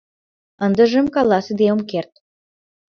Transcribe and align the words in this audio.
Ындыжым 0.65 1.05
каласыде 1.15 1.65
ом 1.73 1.81
керт... 1.89 2.11